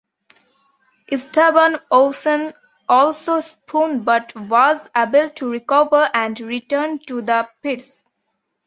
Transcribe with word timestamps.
Esteban 1.11 1.79
Ocon 1.91 2.55
also 2.89 3.39
spun 3.39 4.01
but 4.01 4.33
was 4.49 4.89
able 4.95 5.29
to 5.29 5.47
recover 5.51 6.09
and 6.15 6.39
return 6.39 6.97
to 7.05 7.21
the 7.21 7.47
pits. 7.61 8.01